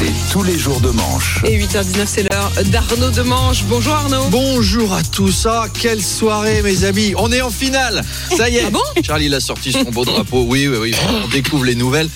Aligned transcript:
C'est 0.00 0.32
tous 0.32 0.42
les 0.42 0.58
jours 0.58 0.80
de 0.80 0.88
manche. 0.88 1.40
Et 1.44 1.58
8h19, 1.58 2.06
c'est 2.06 2.22
l'heure 2.22 2.50
d'Arnaud 2.72 3.10
Demange. 3.10 3.64
Bonjour 3.68 3.92
Arnaud. 3.92 4.28
Bonjour 4.30 4.94
à 4.94 5.02
tous. 5.02 5.44
Ah, 5.46 5.66
quelle 5.78 6.02
soirée, 6.02 6.62
mes 6.62 6.84
amis. 6.84 7.12
On 7.18 7.30
est 7.30 7.42
en 7.42 7.50
finale. 7.50 8.02
Ça 8.34 8.48
y 8.48 8.56
est. 8.56 8.60
Ah 8.70 8.70
bon 8.70 9.02
Charlie 9.02 9.26
il 9.26 9.34
a 9.34 9.40
sorti 9.40 9.72
son 9.72 9.90
beau 9.90 10.04
drapeau. 10.04 10.44
Oui, 10.46 10.68
oui, 10.68 10.76
oui. 10.80 10.94
On 11.24 11.28
découvre 11.28 11.64
les 11.64 11.74
nouvelles. 11.74 12.08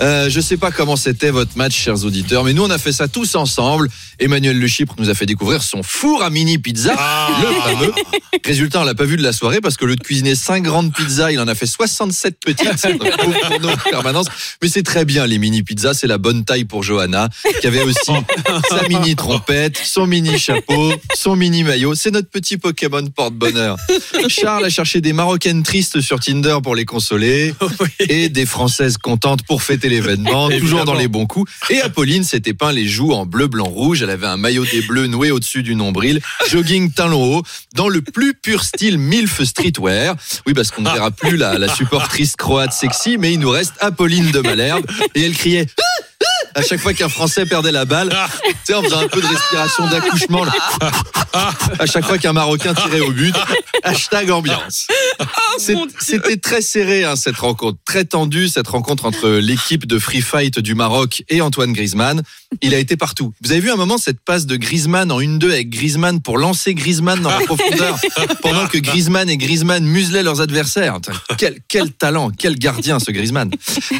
Euh, 0.00 0.28
je 0.28 0.40
sais 0.40 0.56
pas 0.56 0.70
comment 0.70 0.96
c'était 0.96 1.30
votre 1.30 1.56
match, 1.56 1.74
chers 1.74 2.04
auditeurs, 2.04 2.44
mais 2.44 2.52
nous, 2.52 2.64
on 2.64 2.70
a 2.70 2.78
fait 2.78 2.92
ça 2.92 3.08
tous 3.08 3.34
ensemble. 3.36 3.88
Emmanuel 4.18 4.58
Le 4.58 4.66
Chypre 4.66 4.94
nous 4.98 5.10
a 5.10 5.14
fait 5.14 5.26
découvrir 5.26 5.62
son 5.62 5.82
four 5.82 6.22
à 6.22 6.30
mini 6.30 6.58
pizza, 6.58 6.92
le 7.40 7.60
fameux. 7.60 7.92
Résultat, 8.44 8.80
on 8.80 8.84
l'a 8.84 8.94
pas 8.94 9.04
vu 9.04 9.16
de 9.16 9.22
la 9.22 9.32
soirée 9.32 9.60
parce 9.60 9.76
que 9.76 9.84
le 9.84 9.96
de 9.96 10.02
cuisiner 10.02 10.34
5 10.34 10.62
grandes 10.62 10.92
pizzas, 10.92 11.30
il 11.30 11.38
en 11.40 11.48
a 11.48 11.54
fait 11.54 11.66
67 11.66 12.38
petites. 12.40 12.68
En 13.62 13.90
permanence. 13.90 14.26
Mais 14.60 14.68
c'est 14.68 14.82
très 14.82 15.04
bien, 15.04 15.26
les 15.26 15.38
mini 15.38 15.62
pizzas. 15.62 15.94
C'est 15.94 16.06
la 16.06 16.18
bonne 16.18 16.44
taille 16.44 16.64
pour 16.64 16.82
Johanna, 16.82 17.28
qui 17.60 17.66
avait 17.66 17.82
aussi 17.82 18.12
sa 18.68 18.88
mini 18.88 19.16
trompette, 19.16 19.80
son 19.82 20.06
mini 20.06 20.38
chapeau, 20.38 20.92
son 21.14 21.36
mini 21.36 21.64
maillot. 21.64 21.94
C'est 21.94 22.10
notre 22.10 22.28
petit 22.28 22.56
Pokémon 22.56 23.04
porte-bonheur. 23.06 23.76
Charles 24.28 24.64
a 24.64 24.70
cherché 24.70 25.00
des 25.00 25.12
Marocaines 25.12 25.62
tristes 25.62 26.00
sur 26.00 26.20
Tinder 26.20 26.58
pour 26.62 26.74
les 26.74 26.84
consoler 26.84 27.54
et 28.00 28.28
des 28.28 28.46
Françaises 28.46 28.98
contentes 28.98 29.42
pour 29.44 29.62
fêter 29.62 29.88
l'événement, 29.88 30.48
toujours 30.58 30.84
dans 30.84 30.94
les 30.94 31.08
bons 31.08 31.26
coups. 31.26 31.50
Et 31.70 31.80
Apolline 31.80 32.24
s'était 32.24 32.54
peint 32.54 32.72
les 32.72 32.86
joues 32.86 33.12
en 33.12 33.26
bleu, 33.26 33.46
blanc, 33.46 33.64
rouge. 33.64 34.02
Elle 34.02 34.10
avait 34.10 34.26
un 34.26 34.36
maillot 34.36 34.64
des 34.64 34.82
bleus 34.82 35.06
noué 35.06 35.30
au-dessus 35.30 35.62
du 35.62 35.74
nombril, 35.74 36.20
jogging 36.50 36.90
talon 36.92 37.38
haut, 37.38 37.42
dans 37.74 37.88
le 37.88 38.02
plus 38.02 38.34
pur 38.34 38.64
style 38.64 38.98
MILF 38.98 39.42
streetwear. 39.42 40.16
Oui, 40.46 40.54
parce 40.54 40.70
qu'on 40.70 40.82
ne 40.82 40.90
verra 40.90 41.10
plus 41.10 41.36
la, 41.36 41.58
la 41.58 41.74
supportrice 41.74 42.36
croate 42.36 42.72
sexy, 42.72 43.16
mais 43.18 43.32
il 43.32 43.40
nous 43.40 43.50
reste 43.50 43.74
Apolline 43.80 44.30
de 44.30 44.40
Malherbe. 44.40 44.84
Et 45.14 45.22
elle 45.22 45.34
criait 45.34 45.66
à 46.54 46.62
chaque 46.62 46.80
fois 46.80 46.92
qu'un 46.92 47.08
Français 47.08 47.46
perdait 47.46 47.72
la 47.72 47.84
balle, 47.84 48.10
tu 48.44 48.52
sais, 48.64 48.74
en 48.74 48.82
faisant 48.82 49.00
un 49.00 49.08
peu 49.08 49.20
de 49.20 49.26
respiration 49.26 49.86
d'accouchement, 49.88 50.44
là. 50.44 50.52
à 51.78 51.86
chaque 51.86 52.04
fois 52.04 52.18
qu'un 52.18 52.32
Marocain 52.32 52.74
tirait 52.74 53.00
au 53.00 53.10
but, 53.10 53.34
hashtag 53.82 54.30
ambiance. 54.30 54.86
C'est- 55.58 55.76
C'était 56.00 56.36
très 56.36 56.62
serré 56.62 57.04
hein, 57.04 57.16
cette 57.16 57.36
rencontre, 57.36 57.78
très 57.84 58.04
tendue 58.04 58.48
cette 58.48 58.68
rencontre 58.68 59.04
entre 59.04 59.28
l'équipe 59.28 59.86
de 59.86 59.98
free 59.98 60.20
fight 60.22 60.58
du 60.58 60.74
Maroc 60.74 61.22
et 61.28 61.40
Antoine 61.40 61.72
Griezmann. 61.72 62.22
Il 62.60 62.74
a 62.74 62.78
été 62.78 62.96
partout. 62.96 63.32
Vous 63.42 63.52
avez 63.52 63.60
vu 63.60 63.70
un 63.70 63.76
moment 63.76 63.98
cette 63.98 64.20
passe 64.20 64.46
de 64.46 64.56
Griezmann 64.56 65.10
en 65.10 65.20
1-2 65.20 65.50
avec 65.52 65.70
Griezmann 65.70 66.20
pour 66.20 66.38
lancer 66.38 66.74
Griezmann 66.74 67.20
dans 67.20 67.30
la 67.30 67.40
profondeur 67.40 67.98
pendant 68.42 68.66
que 68.66 68.78
Griezmann 68.78 69.28
et 69.30 69.36
Griezmann 69.36 69.84
muselaient 69.84 70.22
leurs 70.22 70.40
adversaires. 70.40 70.98
Quel, 71.38 71.58
quel 71.68 71.92
talent, 71.92 72.30
quel 72.30 72.56
gardien 72.56 72.98
ce 72.98 73.10
Griezmann. 73.10 73.50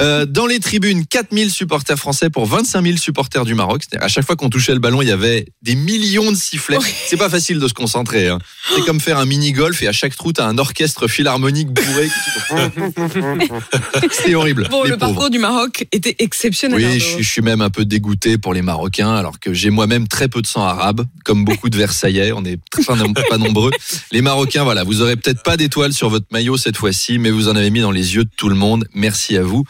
Euh, 0.01 0.27
dans 0.27 0.47
les 0.47 0.61
tribunes, 0.61 1.07
4000 1.07 1.51
supporters 1.51 1.99
français 1.99 2.31
pour 2.31 2.47
25 2.47 2.83
000 2.85 2.97
supporters 2.99 3.45
du 3.45 3.55
Maroc. 3.55 3.83
À 4.01 4.09
chaque 4.09 4.27
fois 4.27 4.37
qu'on 4.37 4.51
touchait 4.51 4.73
le 4.75 4.81
ballon, 4.81 5.01
il 5.03 5.09
y 5.09 5.13
avait 5.13 5.47
des 5.63 5.75
millions 5.75 6.31
de 6.31 6.37
sifflets. 6.37 6.79
C'est 7.09 7.17
pas 7.17 7.31
facile 7.31 7.59
de 7.59 7.69
se 7.69 7.75
concentrer. 7.75 8.29
hein. 8.29 8.39
C'est 8.75 8.85
comme 8.85 9.01
faire 9.01 9.19
un 9.19 9.25
mini-golf 9.27 9.72
et 9.81 9.89
à 9.89 9.93
chaque 9.93 10.17
trou, 10.17 10.33
t'as 10.33 10.47
un 10.47 10.59
orchestre 10.59 11.09
philharmonique 11.09 11.69
bourré. 11.69 12.09
C'est 14.11 14.35
horrible. 14.35 14.69
Bon, 14.71 14.83
les 14.83 14.91
le 14.91 14.97
pauvres. 14.97 15.13
parcours 15.13 15.31
du 15.31 15.39
Maroc 15.39 15.87
était 15.93 16.17
exceptionnel. 16.19 16.79
Oui, 16.79 16.85
Arnaud. 16.85 16.99
je 16.99 17.05
suis, 17.05 17.23
je 17.23 17.29
suis 17.29 17.43
même 17.43 17.61
un 17.61 17.71
peu 17.71 17.85
dégoûté 17.85 18.39
pour 18.39 18.55
les 18.55 18.63
Marocains, 18.63 19.15
alors 19.15 19.39
que 19.41 19.55
j'ai 19.55 19.71
moi-même 19.71 20.09
très 20.09 20.29
peu 20.29 20.43
de 20.43 20.47
sang 20.47 20.65
arabe, 20.65 21.07
comme 21.25 21.45
beaucoup 21.45 21.71
de 21.71 21.77
Versaillais. 21.77 22.33
On 22.33 22.45
est 22.45 22.59
très 22.71 22.83
pas 22.85 23.39
nombreux. 23.39 23.71
Les 24.11 24.23
Marocains, 24.23 24.65
voilà, 24.65 24.85
vous 24.85 25.01
aurez 25.01 25.17
peut-être 25.17 25.43
pas 25.43 25.57
d'étoile 25.57 25.93
sur 25.93 26.09
votre 26.09 26.27
maillot 26.31 26.57
cette 26.57 26.77
fois-ci, 26.77 27.19
mais 27.19 27.31
vous 27.31 27.49
en 27.49 27.57
avez 27.57 27.71
mis 27.71 27.81
dans 27.81 27.91
les 27.91 28.15
yeux 28.15 28.25
de 28.25 28.31
tout 28.37 28.49
le 28.49 28.55
monde. 28.55 28.87
Merci 28.95 29.37
à 29.37 29.43
vous. 29.43 29.65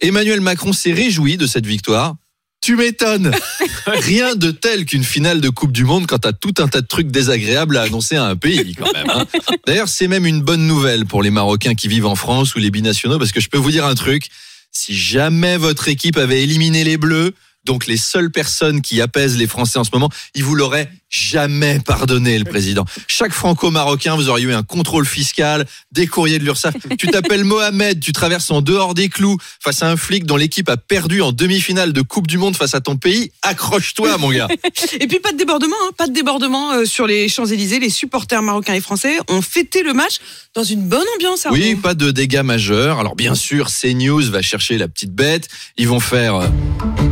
Emmanuel 0.00 0.40
Macron 0.40 0.72
s'est 0.72 0.92
réjoui 0.92 1.36
de 1.36 1.46
cette 1.46 1.66
victoire. 1.66 2.16
Tu 2.62 2.76
m'étonnes. 2.76 3.32
Rien 3.86 4.36
de 4.36 4.52
tel 4.52 4.84
qu'une 4.84 5.02
finale 5.02 5.40
de 5.40 5.48
Coupe 5.48 5.72
du 5.72 5.84
Monde 5.84 6.06
quand 6.06 6.20
t'as 6.20 6.32
tout 6.32 6.54
un 6.58 6.68
tas 6.68 6.80
de 6.80 6.86
trucs 6.86 7.08
désagréables 7.10 7.76
à 7.76 7.82
annoncer 7.82 8.16
à 8.16 8.24
un 8.24 8.36
pays, 8.36 8.74
quand 8.76 8.92
même. 8.92 9.10
hein. 9.10 9.26
D'ailleurs, 9.66 9.88
c'est 9.88 10.06
même 10.06 10.26
une 10.26 10.40
bonne 10.42 10.66
nouvelle 10.66 11.04
pour 11.04 11.22
les 11.24 11.30
Marocains 11.30 11.74
qui 11.74 11.88
vivent 11.88 12.06
en 12.06 12.14
France 12.14 12.54
ou 12.54 12.60
les 12.60 12.70
binationaux, 12.70 13.18
parce 13.18 13.32
que 13.32 13.40
je 13.40 13.48
peux 13.48 13.58
vous 13.58 13.72
dire 13.72 13.84
un 13.84 13.96
truc. 13.96 14.28
Si 14.70 14.96
jamais 14.96 15.56
votre 15.56 15.88
équipe 15.88 16.16
avait 16.16 16.42
éliminé 16.42 16.84
les 16.84 16.96
Bleus, 16.96 17.34
donc 17.64 17.86
les 17.86 17.96
seules 17.96 18.30
personnes 18.30 18.80
qui 18.80 19.00
apaisent 19.00 19.36
les 19.36 19.46
Français 19.48 19.78
en 19.78 19.84
ce 19.84 19.90
moment, 19.92 20.10
il 20.34 20.44
vous 20.44 20.54
l'aurait 20.54 20.90
jamais 21.12 21.78
pardonné, 21.78 22.38
le 22.38 22.44
président. 22.44 22.84
Chaque 23.06 23.32
franco-marocain, 23.32 24.16
vous 24.16 24.30
auriez 24.30 24.46
eu 24.46 24.52
un 24.54 24.62
contrôle 24.62 25.04
fiscal, 25.04 25.66
des 25.92 26.06
courriers 26.06 26.38
de 26.38 26.44
l'URSSAF. 26.44 26.74
Tu 26.98 27.06
t'appelles 27.08 27.44
Mohamed, 27.44 28.00
tu 28.00 28.12
traverses 28.12 28.50
en 28.50 28.62
dehors 28.62 28.94
des 28.94 29.10
clous 29.10 29.36
face 29.60 29.82
à 29.82 29.90
un 29.90 29.96
flic 29.96 30.24
dont 30.24 30.36
l'équipe 30.36 30.68
a 30.70 30.78
perdu 30.78 31.20
en 31.20 31.32
demi-finale 31.32 31.92
de 31.92 32.00
Coupe 32.00 32.26
du 32.26 32.38
Monde 32.38 32.56
face 32.56 32.74
à 32.74 32.80
ton 32.80 32.96
pays. 32.96 33.30
Accroche-toi, 33.42 34.16
mon 34.16 34.30
gars. 34.30 34.48
Et 35.00 35.06
puis 35.06 35.20
pas 35.20 35.32
de 35.32 35.36
débordement, 35.36 35.76
hein, 35.84 35.90
pas 35.96 36.06
de 36.06 36.12
débordement 36.12 36.72
euh, 36.72 36.84
sur 36.86 37.06
les 37.06 37.28
Champs-Élysées. 37.28 37.78
Les 37.78 37.90
supporters 37.90 38.42
marocains 38.42 38.74
et 38.74 38.80
français 38.80 39.18
ont 39.28 39.42
fêté 39.42 39.82
le 39.82 39.92
match 39.92 40.16
dans 40.54 40.64
une 40.64 40.82
bonne 40.82 41.04
ambiance. 41.16 41.44
Arnaud. 41.44 41.58
Oui, 41.58 41.74
pas 41.74 41.94
de 41.94 42.10
dégâts 42.10 42.42
majeurs. 42.42 42.98
Alors 42.98 43.16
bien 43.16 43.34
sûr, 43.34 43.68
CNews 43.68 44.30
va 44.30 44.40
chercher 44.40 44.78
la 44.78 44.88
petite 44.88 45.12
bête. 45.12 45.48
Ils 45.76 45.88
vont 45.88 46.00
faire 46.00 46.36
euh, 46.36 46.46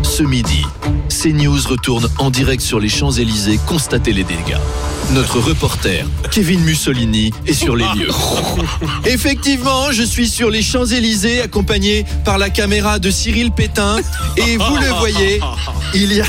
ce 0.03 0.23
midi. 0.23 0.65
CNews 1.09 1.61
retourne 1.69 2.09
en 2.19 2.31
direct 2.31 2.63
sur 2.63 2.81
les 2.81 2.89
Champs-Élysées 2.89 3.59
constater 3.91 4.13
les. 4.13 4.25
Notre 5.15 5.41
reporter, 5.41 6.07
Kevin 6.31 6.61
Mussolini, 6.61 7.33
est 7.49 7.55
sur 7.55 7.75
les 7.75 7.87
lieux. 7.97 8.11
Effectivement, 9.05 9.91
je 9.91 10.05
suis 10.05 10.29
sur 10.29 10.49
les 10.49 10.63
Champs-Élysées 10.63 11.43
accompagné 11.43 12.05
par 12.25 12.39
la 12.39 12.51
caméra 12.51 13.01
de 13.01 13.11
Cyril 13.11 13.51
Pétain. 13.51 13.97
Et 14.37 14.57
vous 14.57 14.77
le 14.77 14.87
voyez, 15.01 15.41
il 15.93 16.13
y 16.13 16.21
a, 16.21 16.25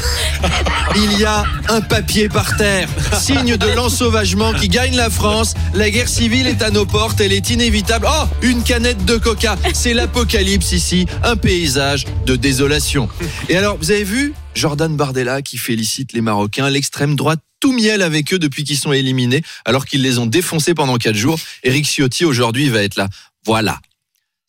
il 0.95 1.19
y 1.19 1.25
a 1.25 1.43
un 1.69 1.81
papier 1.81 2.29
par 2.29 2.57
terre. 2.57 2.89
Signe 3.19 3.57
de 3.57 3.67
l'ensauvagement 3.75 4.53
qui 4.53 4.67
gagne 4.67 4.95
la 4.95 5.11
France. 5.11 5.53
La 5.75 5.91
guerre 5.91 6.09
civile 6.09 6.47
est 6.47 6.63
à 6.63 6.71
nos 6.71 6.87
portes, 6.87 7.21
elle 7.21 7.33
est 7.33 7.51
inévitable. 7.51 8.07
Oh, 8.09 8.25
une 8.41 8.63
canette 8.63 9.05
de 9.05 9.17
coca. 9.17 9.57
C'est 9.73 9.93
l'apocalypse 9.93 10.71
ici, 10.71 11.05
un 11.23 11.35
paysage 11.35 12.05
de 12.25 12.35
désolation. 12.35 13.07
Et 13.49 13.57
alors, 13.57 13.77
vous 13.77 13.91
avez 13.91 14.03
vu 14.03 14.33
Jordan 14.55 14.95
Bardella 14.95 15.43
qui 15.43 15.57
félicite 15.57 16.13
les 16.13 16.21
Marocains, 16.21 16.67
l'extrême 16.67 17.15
droite 17.15 17.41
tout 17.61 17.71
miel 17.71 18.01
avec 18.01 18.33
eux 18.33 18.39
depuis 18.39 18.65
qu'ils 18.65 18.77
sont 18.77 18.91
éliminés, 18.91 19.43
alors 19.63 19.85
qu'ils 19.85 20.01
les 20.01 20.17
ont 20.17 20.25
défoncés 20.25 20.73
pendant 20.73 20.97
quatre 20.97 21.15
jours. 21.15 21.39
Eric 21.63 21.85
Ciotti 21.85 22.25
aujourd'hui 22.25 22.67
va 22.67 22.83
être 22.83 22.97
là. 22.97 23.07
Voilà. 23.45 23.79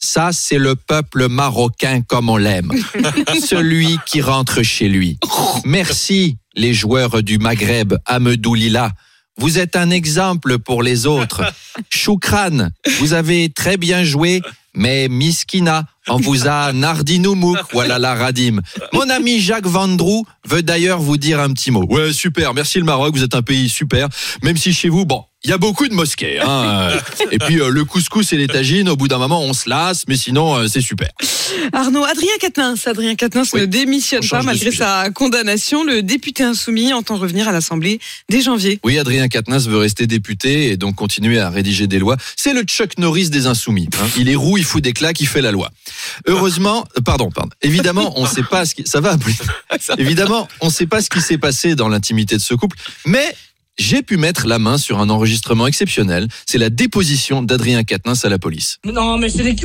Ça, 0.05 0.31
c'est 0.33 0.59
le 0.59 0.75
peuple 0.75 1.29
marocain 1.29 2.03
comme 2.03 2.29
on 2.29 2.37
l'aime. 2.37 2.73
Celui 3.47 3.99
qui 4.05 4.21
rentre 4.21 4.63
chez 4.63 4.89
lui. 4.89 5.19
Merci, 5.65 6.39
les 6.57 6.75
joueurs 6.75 7.23
du 7.23 7.39
Maghreb, 7.39 7.95
Amedou 8.07 8.55
Lila. 8.55 8.91
Vous 9.39 9.59
êtes 9.59 9.77
un 9.77 9.91
exemple 9.91 10.59
pour 10.59 10.83
les 10.83 11.07
autres. 11.07 11.43
Choukran, 11.89 12.71
vous 12.99 13.13
avez 13.13 13.49
très 13.49 13.77
bien 13.77 14.03
joué, 14.03 14.43
mais 14.75 15.09
Miskina, 15.09 15.85
on 16.09 16.17
vous 16.17 16.47
a 16.49 16.73
nardinoumouk, 16.73 17.59
voilà 17.73 17.99
la 17.99 18.15
radim. 18.15 18.61
Mon 18.93 19.09
ami 19.09 19.41
Jacques 19.41 19.67
Vendroux 19.67 20.25
veut 20.45 20.63
d'ailleurs 20.63 21.01
vous 21.01 21.17
dire 21.17 21.41
un 21.41 21.53
petit 21.53 21.71
mot. 21.71 21.85
Ouais, 21.89 22.13
super, 22.13 22.55
merci 22.55 22.79
le 22.79 22.85
Maroc, 22.85 23.15
vous 23.15 23.23
êtes 23.23 23.35
un 23.35 23.43
pays 23.43 23.69
super, 23.69 24.09
même 24.43 24.57
si 24.57 24.73
chez 24.73 24.89
vous, 24.89 25.05
bon, 25.05 25.25
il 25.45 25.51
y 25.51 25.53
a 25.53 25.59
beaucoup 25.59 25.89
de 25.89 25.95
mosquées. 25.95 26.41
Hein. 26.41 26.91
Et 27.33 27.39
puis 27.39 27.61
euh, 27.61 27.69
le 27.69 27.85
couscous 27.85 28.33
et 28.33 28.37
les 28.37 28.47
tagines, 28.47 28.89
au 28.89 28.97
bout 28.97 29.09
d'un 29.09 29.19
moment, 29.19 29.43
on 29.43 29.53
se 29.53 29.69
lasse, 29.69 30.05
mais 30.07 30.17
sinon, 30.17 30.57
euh, 30.57 30.67
c'est 30.69 30.81
super. 30.81 31.09
Arnaud, 31.73 32.05
Adrien 32.05 32.31
Quatennens, 32.41 32.87
Adrien 32.87 33.15
Quatennens 33.15 33.49
Oui. 33.53 33.61
ne 33.63 33.67
démissionne 33.67 34.21
On 34.25 34.29
pas 34.29 34.43
malgré 34.43 34.71
sa 34.71 35.11
condamnation. 35.11 35.85
Le 35.85 36.03
député 36.03 36.45
insoumis 36.45 36.93
entend 36.93 37.17
revenir 37.17 37.49
à 37.49 37.53
l'Assemblée 37.53 37.99
dès 38.29 38.41
janvier. 38.41 38.79
Oui, 38.85 38.99
Adrien 38.99 39.29
Quatennens 39.29 39.67
veut 39.69 39.79
rester 39.79 40.07
député 40.07 40.71
et 40.71 40.77
donc 40.77 40.95
continuer 40.95 41.41
à 41.41 41.51
rédiger 41.51 41.87
des 41.87 41.99
lois. 41.99 42.17
C'est 42.37 42.55
le 42.55 42.63
Chuck 42.63 42.99
Norris 42.99 43.31
des 43.31 43.47
insoumis. 43.47 43.89
hein. 44.01 44.07
Il 44.17 44.29
est 44.29 44.37
roux, 44.37 44.59
il 44.59 44.65
fout 44.65 44.83
des 44.83 44.93
claques, 44.93 45.21
il 45.21 45.27
fait 45.27 45.43
la 45.43 45.51
loi. 45.51 45.71
Heureusement, 46.27 46.87
euh, 46.97 47.01
pardon, 47.01 47.31
pardon. 47.31 47.51
Évidemment, 47.63 48.13
on 48.17 48.23
ne 48.23 48.29
sait 48.29 48.43
pas 48.45 48.65
ce 48.65 48.75
qui, 48.75 48.85
ça 48.87 49.01
va. 49.01 49.17
Évidemment, 49.99 50.49
on 50.61 50.67
ne 50.67 50.73
sait 50.73 50.87
pas 50.87 51.01
ce 51.03 51.11
qui 51.11 51.21
s'est 51.21 51.39
passé 51.39 51.75
dans 51.75 51.89
l'intimité 51.89 52.37
de 52.37 52.41
ce 52.43 52.55
couple, 52.55 52.77
mais 53.07 53.35
j'ai 53.79 54.03
pu 54.03 54.17
mettre 54.17 54.47
la 54.47 54.59
main 54.59 54.79
sur 54.79 55.01
un 55.01 55.11
enregistrement 55.11 55.67
exceptionnel. 55.67 56.29
C'est 56.47 56.59
la 56.59 56.71
déposition 56.71 57.43
d'Adrien 57.43 57.85
Quatennens 57.85 58.25
à 58.25 58.29
la 58.29 58.39
police. 58.39 58.79
Non, 58.85 59.19
mais 59.19 59.29
c'est 59.29 59.43
des, 59.43 59.57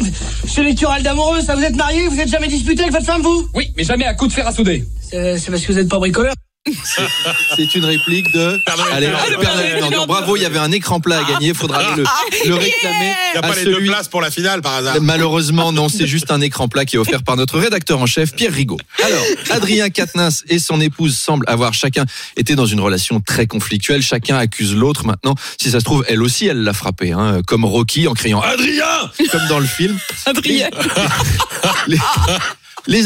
c'est 0.48 0.64
des 0.64 0.76
querelles 0.76 1.04
d'amoureux, 1.04 1.42
ça. 1.42 1.56
Vous 1.56 1.64
êtes 1.64 1.76
mariés, 1.76 2.08
vous 2.08 2.20
êtes 2.20 2.30
jamais 2.30 2.48
disputé 2.48 2.82
avec 2.84 2.94
votre 2.94 3.06
femme, 3.06 3.22
vous? 3.22 3.48
Oui, 3.54 3.72
mais 3.76 3.84
jamais 3.84 4.06
à 4.06 4.14
coup 4.14 4.28
de 4.28 4.34
fer 4.34 4.48
à 4.48 4.52
souder. 4.52 4.86
C'est 5.02 5.38
c'est 5.38 5.52
parce 5.52 5.64
que 5.64 5.72
vous 5.72 5.80
êtes 5.80 5.90
pas 5.90 6.00
bricoleur. 6.00 6.34
C'est 7.56 7.76
une 7.76 7.86
réplique 7.86 8.32
de. 8.32 8.60
Allez, 8.92 9.08
Nord. 9.08 9.22
le 9.30 9.38
Père 9.38 9.56
Noël 9.56 9.84
du 9.84 9.90
Nord. 9.90 10.08
Bravo, 10.08 10.36
il 10.36 10.44
y 10.44 10.46
avait 10.46 10.60
un 10.60 10.72
écran 10.72 11.00
plat 11.00 11.20
à 11.20 11.24
gagner. 11.24 11.50
Il 11.50 11.56
faudra 11.56 11.80
aller 11.80 12.04
le, 12.04 12.50
le 12.50 12.56
réclamer. 12.56 13.14
Il 13.34 13.34
n'y 13.34 13.38
a 13.38 13.40
à 13.40 13.42
pas 13.42 13.56
les 13.56 13.66
deux 13.66 13.84
places 13.84 14.08
pour 14.08 14.22
la 14.22 14.32
finale 14.32 14.62
par 14.62 14.74
hasard. 14.76 14.98
Malheureusement, 15.02 15.72
non, 15.72 15.90
c'est 15.90 16.08
juste 16.08 16.32
un 16.32 16.42
écran 16.42 16.68
plat 16.68 16.86
qui 16.86 16.96
est 16.96 17.00
offert 17.00 17.24
par 17.24 17.36
notre 17.36 17.60
rédacteur 17.60 18.00
en 18.00 18.06
chef, 18.06 18.34
Pierre 18.34 18.54
Rigaud. 18.54 18.78
Alors, 19.04 19.24
Adrien 19.52 19.90
Quatennens 19.90 20.44
et 20.48 20.60
son 20.60 20.82
épouse 20.82 21.18
semblent 21.18 21.46
avoir 21.48 21.74
chacun 21.74 22.06
été 22.36 22.56
dans 22.56 22.66
une 22.66 22.80
relation 22.80 23.20
très 23.20 23.48
conflictuelle. 23.48 24.02
Chacun 24.02 24.38
accuse 24.38 24.76
l'autre 24.76 25.06
maintenant. 25.06 25.36
Si 25.60 25.72
ça 25.72 25.80
se 25.80 25.86
trouve, 25.86 26.06
elle 26.08 26.22
aussi, 26.22 26.48
elle 26.48 26.64
l'a 26.64 26.74
frappé, 26.74 27.12
hein, 27.12 27.42
comme 27.46 27.66
Rocky 27.66 28.08
en 28.08 28.14
criant 28.14 28.42
Adrien 28.42 28.86
comme 29.32 29.48
dans 29.48 29.60
le 29.60 29.66
film. 29.66 29.98
Adrien. 30.26 30.70
Les, 31.88 31.96
les 31.96 32.02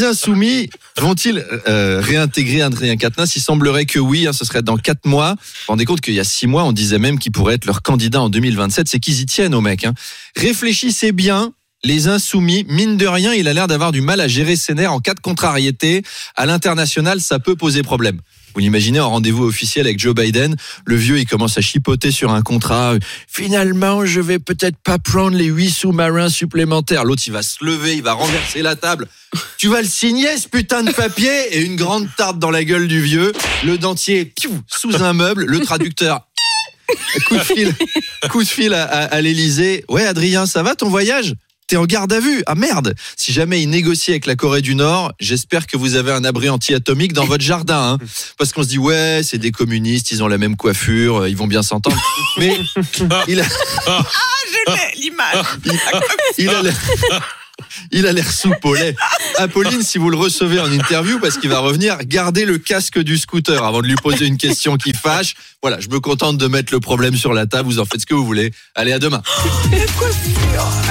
insoumis 0.04 0.70
vont-ils 0.98 1.44
euh, 1.68 2.00
réintégrer 2.00 2.62
Adrien 2.62 2.96
Quatennens 2.96 3.36
Il 3.36 3.40
semblerait 3.40 3.86
que 3.86 3.98
oui, 3.98 4.26
hein, 4.26 4.32
ce 4.32 4.44
serait 4.44 4.62
dans 4.62 4.76
quatre 4.76 5.04
mois. 5.06 5.32
Vous 5.32 5.36
vous 5.36 5.72
rendez 5.72 5.84
compte 5.84 6.00
qu'il 6.00 6.14
y 6.14 6.20
a 6.20 6.24
six 6.24 6.46
mois, 6.46 6.64
on 6.64 6.72
disait 6.72 6.98
même 6.98 7.18
qu'il 7.18 7.32
pourrait 7.32 7.54
être 7.54 7.66
leur 7.66 7.82
candidat 7.82 8.20
en 8.20 8.28
2027. 8.28 8.88
C'est 8.88 9.00
qu'ils 9.00 9.20
y 9.20 9.26
tiennent 9.26 9.54
au 9.54 9.60
mec. 9.60 9.84
Hein. 9.84 9.94
Réfléchissez 10.36 11.12
bien. 11.12 11.52
Les 11.84 12.06
insoumis, 12.06 12.64
mine 12.68 12.96
de 12.96 13.08
rien, 13.08 13.34
il 13.34 13.48
a 13.48 13.52
l'air 13.52 13.66
d'avoir 13.66 13.90
du 13.90 14.02
mal 14.02 14.20
à 14.20 14.28
gérer 14.28 14.54
ses 14.54 14.74
nerfs 14.74 14.92
en 14.92 15.00
cas 15.00 15.14
de 15.14 15.20
contrariété. 15.20 16.04
À 16.36 16.46
l'international, 16.46 17.20
ça 17.20 17.40
peut 17.40 17.56
poser 17.56 17.82
problème. 17.82 18.20
Vous 18.54 18.60
l'imaginez 18.60 19.00
en 19.00 19.10
rendez-vous 19.10 19.44
officiel 19.44 19.86
avec 19.86 19.98
Joe 19.98 20.14
Biden, 20.14 20.56
le 20.84 20.96
vieux 20.96 21.18
il 21.18 21.26
commence 21.26 21.58
à 21.58 21.60
chipoter 21.60 22.10
sur 22.10 22.32
un 22.32 22.42
contrat. 22.42 22.94
Finalement, 23.28 24.04
je 24.04 24.20
vais 24.20 24.38
peut-être 24.38 24.76
pas 24.84 24.98
prendre 24.98 25.36
les 25.36 25.46
huit 25.46 25.70
sous-marins 25.70 26.28
supplémentaires. 26.28 27.04
L'autre 27.04 27.22
il 27.26 27.32
va 27.32 27.42
se 27.42 27.64
lever, 27.64 27.94
il 27.94 28.02
va 28.02 28.12
renverser 28.12 28.62
la 28.62 28.76
table. 28.76 29.08
Tu 29.56 29.68
vas 29.68 29.80
le 29.80 29.88
signer 29.88 30.36
ce 30.36 30.48
putain 30.48 30.82
de 30.82 30.92
papier? 30.92 31.56
Et 31.56 31.62
une 31.62 31.76
grande 31.76 32.08
tarte 32.16 32.38
dans 32.38 32.50
la 32.50 32.64
gueule 32.64 32.88
du 32.88 33.00
vieux. 33.00 33.32
Le 33.64 33.78
dentier 33.78 34.32
sous 34.66 35.02
un 35.02 35.12
meuble, 35.14 35.44
le 35.46 35.60
traducteur. 35.60 36.26
Coup 37.28 37.36
de 37.36 37.42
fil, 37.42 37.74
coup 38.30 38.42
de 38.42 38.48
fil 38.48 38.74
à, 38.74 38.84
à, 38.84 39.04
à 39.04 39.20
l'Elysée. 39.22 39.84
Ouais, 39.88 40.04
Adrien, 40.04 40.44
ça 40.44 40.62
va 40.62 40.74
ton 40.74 40.90
voyage? 40.90 41.34
T'es 41.72 41.78
en 41.78 41.86
garde 41.86 42.12
à 42.12 42.20
vue. 42.20 42.42
Ah 42.44 42.54
merde 42.54 42.94
Si 43.16 43.32
jamais 43.32 43.62
il 43.62 43.70
négocie 43.70 44.10
avec 44.10 44.26
la 44.26 44.36
Corée 44.36 44.60
du 44.60 44.74
Nord, 44.74 45.14
j'espère 45.18 45.66
que 45.66 45.78
vous 45.78 45.94
avez 45.94 46.12
un 46.12 46.22
abri 46.22 46.50
anti-atomique 46.50 47.14
dans 47.14 47.24
votre 47.24 47.42
jardin. 47.42 47.94
Hein. 47.94 48.06
Parce 48.36 48.52
qu'on 48.52 48.62
se 48.62 48.68
dit, 48.68 48.76
ouais, 48.76 49.22
c'est 49.24 49.38
des 49.38 49.52
communistes, 49.52 50.10
ils 50.10 50.22
ont 50.22 50.28
la 50.28 50.36
même 50.36 50.54
coiffure, 50.54 51.22
euh, 51.22 51.30
ils 51.30 51.36
vont 51.38 51.46
bien 51.46 51.62
s'entendre. 51.62 51.96
Mais 52.36 52.60
il 53.26 53.40
a, 53.40 53.44
Je 53.44 54.70
l'ai, 54.70 55.00
l'image. 55.00 55.46
il 56.36 56.50
a 56.50 56.60
l'air... 56.60 56.76
Il 57.90 58.06
a 58.06 58.12
l'air 58.12 58.30
soupe 58.30 58.64
au 58.64 58.74
lait. 58.74 58.94
Apolline, 59.38 59.82
si 59.82 59.96
vous 59.96 60.10
le 60.10 60.16
recevez 60.16 60.60
en 60.60 60.70
interview, 60.70 61.18
parce 61.20 61.38
qu'il 61.38 61.48
va 61.48 61.60
revenir, 61.60 61.96
gardez 62.04 62.44
le 62.44 62.58
casque 62.58 62.98
du 62.98 63.16
scooter 63.16 63.64
avant 63.64 63.80
de 63.80 63.86
lui 63.86 63.94
poser 63.94 64.26
une 64.26 64.36
question 64.36 64.76
qui 64.76 64.92
fâche. 64.92 65.34
Voilà, 65.62 65.80
je 65.80 65.88
me 65.88 66.00
contente 66.00 66.36
de 66.36 66.48
mettre 66.48 66.72
le 66.72 66.80
problème 66.80 67.16
sur 67.16 67.32
la 67.32 67.46
table. 67.46 67.68
Vous 67.68 67.78
en 67.78 67.86
faites 67.86 68.02
ce 68.02 68.06
que 68.06 68.14
vous 68.14 68.26
voulez. 68.26 68.52
Allez, 68.74 68.92
à 68.92 68.98
demain. 68.98 69.22